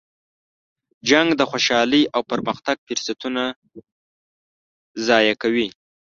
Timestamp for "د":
1.35-1.41